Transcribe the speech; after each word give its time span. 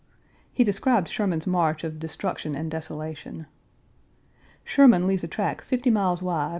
He 0.51 0.63
described 0.63 1.09
Sherman's 1.09 1.45
march 1.45 1.83
of 1.83 1.99
destruction 1.99 2.55
and 2.55 2.71
desolation. 2.71 3.45
"Sherman 4.63 5.05
leaves 5.05 5.23
a 5.23 5.27
track 5.27 5.61
fifty 5.61 5.91
miles 5.91 6.23
wide, 6.23 6.31
upon 6.37 6.39
which 6.39 6.39
there 6.39 6.49
1. 6.49 6.49